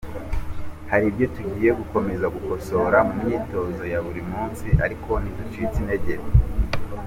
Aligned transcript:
Hari 0.91 1.05
ibyo 1.11 1.25
tugiye 1.35 1.71
gukomeza 1.79 2.25
gukosora 2.35 2.97
mu 3.07 3.13
myitozo 3.23 3.83
ya 3.93 3.99
buri 4.05 4.21
munsi 4.31 4.67
ariko 4.85 5.11
ntiducitse 5.21 5.77
intege. 5.83 6.13